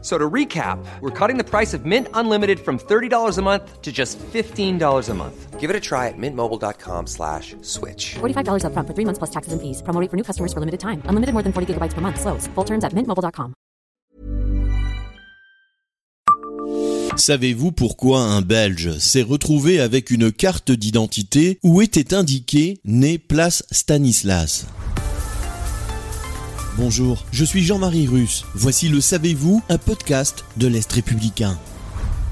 So 0.00 0.16
to 0.16 0.30
recap, 0.30 0.78
we're 1.00 1.10
cutting 1.10 1.38
the 1.38 1.44
price 1.44 1.74
of 1.74 1.84
Mint 1.84 2.06
Unlimited 2.14 2.60
from 2.60 2.78
$30 2.78 3.36
a 3.36 3.42
month 3.42 3.82
to 3.82 3.90
just 3.90 4.16
$15 4.18 5.08
a 5.08 5.14
month. 5.14 5.58
Give 5.58 5.70
it 5.70 5.74
a 5.74 5.80
try 5.80 6.06
at 6.06 6.14
mintmobile.com 6.16 7.08
slash 7.08 7.56
switch. 7.62 8.14
$45 8.20 8.62
upfront 8.62 8.86
for 8.86 8.94
three 8.94 9.04
months 9.04 9.18
plus 9.18 9.30
taxes 9.30 9.52
and 9.52 9.60
fees. 9.60 9.82
Promo 9.82 10.00
rate 10.00 10.08
for 10.08 10.16
new 10.16 10.22
customers 10.22 10.52
for 10.52 10.60
limited 10.60 10.78
time. 10.78 11.02
Unlimited 11.06 11.32
more 11.34 11.42
than 11.42 11.52
40 11.52 11.74
gigabytes 11.74 11.94
per 11.94 12.00
month. 12.00 12.20
Slows. 12.20 12.46
Full 12.54 12.64
terms 12.64 12.84
at 12.84 12.92
mintmobile.com. 12.92 13.54
Savez-vous 17.16 17.72
pourquoi 17.72 18.20
un 18.20 18.42
Belge 18.42 18.96
s'est 18.98 19.22
retrouvé 19.22 19.80
avec 19.80 20.10
une 20.10 20.30
carte 20.30 20.70
d'identité 20.70 21.58
où 21.64 21.82
était 21.82 22.14
indiqué 22.14 22.80
né 22.84 23.18
place 23.18 23.64
Stanislas? 23.72 24.66
Bonjour, 26.78 27.24
je 27.32 27.44
suis 27.44 27.64
Jean-Marie 27.64 28.06
Russe. 28.06 28.44
Voici 28.54 28.88
le 28.88 29.00
Savez-vous, 29.00 29.60
un 29.68 29.78
podcast 29.78 30.44
de 30.58 30.68
l'Est 30.68 30.92
républicain. 30.92 31.58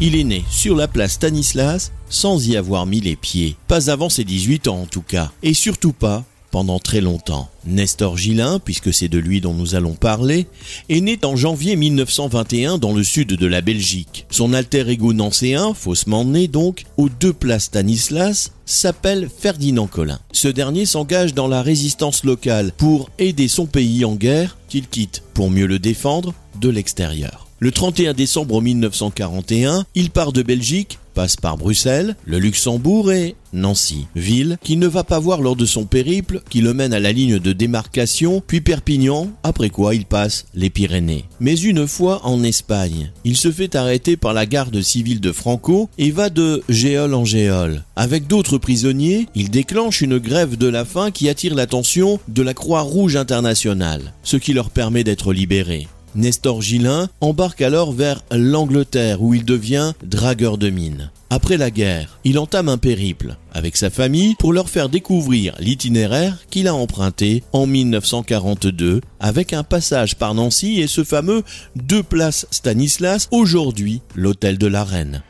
Il 0.00 0.16
est 0.16 0.24
né 0.24 0.44
sur 0.50 0.74
la 0.74 0.88
place 0.88 1.12
Stanislas 1.12 1.92
sans 2.08 2.44
y 2.48 2.56
avoir 2.56 2.84
mis 2.84 2.98
les 2.98 3.14
pieds. 3.14 3.54
Pas 3.68 3.88
avant 3.88 4.08
ses 4.08 4.24
18 4.24 4.66
ans 4.66 4.80
en 4.80 4.86
tout 4.86 5.00
cas. 5.00 5.30
Et 5.44 5.54
surtout 5.54 5.92
pas 5.92 6.24
pendant 6.52 6.78
très 6.78 7.00
longtemps. 7.00 7.48
Nestor 7.66 8.16
Gillin, 8.16 8.60
puisque 8.60 8.94
c'est 8.94 9.08
de 9.08 9.18
lui 9.18 9.40
dont 9.40 9.54
nous 9.54 9.74
allons 9.74 9.94
parler, 9.94 10.46
est 10.88 11.00
né 11.00 11.18
en 11.24 11.34
janvier 11.34 11.74
1921 11.74 12.78
dans 12.78 12.92
le 12.92 13.02
sud 13.02 13.28
de 13.30 13.46
la 13.46 13.60
Belgique. 13.60 14.26
Son 14.30 14.52
alter 14.52 14.88
ego 14.88 15.12
nancéen, 15.12 15.74
faussement 15.74 16.24
né 16.24 16.46
donc, 16.46 16.84
aux 16.96 17.08
deux 17.08 17.32
places 17.32 17.64
Stanislas, 17.64 18.52
s'appelle 18.66 19.28
Ferdinand 19.36 19.86
Collin. 19.86 20.20
Ce 20.30 20.48
dernier 20.48 20.86
s'engage 20.86 21.34
dans 21.34 21.48
la 21.48 21.62
résistance 21.62 22.22
locale 22.22 22.72
pour 22.76 23.10
aider 23.18 23.48
son 23.48 23.66
pays 23.66 24.04
en 24.04 24.14
guerre, 24.14 24.58
qu'il 24.68 24.86
quitte 24.86 25.22
pour 25.34 25.50
mieux 25.50 25.66
le 25.66 25.78
défendre 25.78 26.34
de 26.60 26.68
l'extérieur. 26.68 27.48
Le 27.62 27.70
31 27.70 28.12
décembre 28.12 28.60
1941, 28.60 29.86
il 29.94 30.10
part 30.10 30.32
de 30.32 30.42
Belgique, 30.42 30.98
passe 31.12 31.36
par 31.36 31.56
Bruxelles, 31.56 32.16
le 32.24 32.38
Luxembourg 32.38 33.12
et 33.12 33.36
Nancy, 33.52 34.06
ville 34.16 34.58
qu'il 34.62 34.78
ne 34.78 34.86
va 34.86 35.04
pas 35.04 35.18
voir 35.18 35.40
lors 35.40 35.56
de 35.56 35.66
son 35.66 35.84
périple 35.84 36.40
qui 36.48 36.60
le 36.60 36.74
mène 36.74 36.94
à 36.94 37.00
la 37.00 37.12
ligne 37.12 37.38
de 37.38 37.52
démarcation, 37.52 38.42
puis 38.46 38.60
Perpignan, 38.60 39.30
après 39.42 39.70
quoi 39.70 39.94
il 39.94 40.06
passe 40.06 40.46
les 40.54 40.70
Pyrénées. 40.70 41.24
Mais 41.40 41.54
une 41.54 41.86
fois 41.86 42.20
en 42.24 42.42
Espagne, 42.42 43.10
il 43.24 43.36
se 43.36 43.50
fait 43.50 43.74
arrêter 43.74 44.16
par 44.16 44.32
la 44.32 44.46
garde 44.46 44.80
civile 44.80 45.20
de 45.20 45.32
Franco 45.32 45.88
et 45.98 46.10
va 46.10 46.30
de 46.30 46.62
géole 46.68 47.14
en 47.14 47.24
géole. 47.24 47.84
Avec 47.96 48.26
d'autres 48.26 48.58
prisonniers, 48.58 49.28
il 49.34 49.50
déclenche 49.50 50.00
une 50.00 50.18
grève 50.18 50.56
de 50.56 50.68
la 50.68 50.84
faim 50.84 51.10
qui 51.10 51.28
attire 51.28 51.54
l'attention 51.54 52.18
de 52.28 52.42
la 52.42 52.54
Croix-Rouge 52.54 53.16
internationale, 53.16 54.12
ce 54.22 54.36
qui 54.36 54.52
leur 54.52 54.70
permet 54.70 55.04
d'être 55.04 55.32
libérés. 55.32 55.88
Nestor 56.14 56.60
Gillin 56.60 57.08
embarque 57.20 57.62
alors 57.62 57.92
vers 57.92 58.22
l'Angleterre 58.30 59.22
où 59.22 59.34
il 59.34 59.44
devient 59.44 59.92
dragueur 60.04 60.58
de 60.58 60.70
mines. 60.70 61.10
Après 61.30 61.56
la 61.56 61.70
guerre, 61.70 62.18
il 62.24 62.38
entame 62.38 62.68
un 62.68 62.76
périple 62.76 63.36
avec 63.52 63.76
sa 63.76 63.88
famille 63.88 64.34
pour 64.38 64.52
leur 64.52 64.68
faire 64.68 64.90
découvrir 64.90 65.54
l'itinéraire 65.58 66.38
qu'il 66.50 66.68
a 66.68 66.74
emprunté 66.74 67.42
en 67.52 67.66
1942 67.66 69.00
avec 69.18 69.54
un 69.54 69.62
passage 69.62 70.16
par 70.16 70.34
Nancy 70.34 70.80
et 70.80 70.86
ce 70.86 71.04
fameux 71.04 71.42
deux 71.74 72.02
places 72.02 72.46
Stanislas, 72.50 73.28
aujourd'hui 73.30 74.02
l'hôtel 74.14 74.58
de 74.58 74.66
la 74.66 74.84
Reine. 74.84 75.22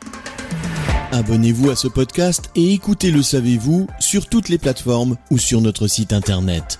Abonnez-vous 1.13 1.69
à 1.69 1.75
ce 1.75 1.87
podcast 1.87 2.49
et 2.55 2.73
écoutez 2.73 3.11
Le 3.11 3.21
Savez-vous 3.21 3.87
sur 3.99 4.27
toutes 4.27 4.49
les 4.49 4.57
plateformes 4.57 5.15
ou 5.29 5.37
sur 5.37 5.61
notre 5.61 5.87
site 5.87 6.11
internet. 6.11 6.79